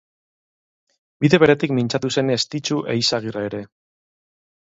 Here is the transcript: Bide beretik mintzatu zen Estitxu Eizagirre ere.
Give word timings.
Bide 1.25 1.39
beretik 1.43 1.75
mintzatu 1.79 2.11
zen 2.19 2.33
Estitxu 2.37 2.79
Eizagirre 2.95 3.47
ere. 3.51 3.63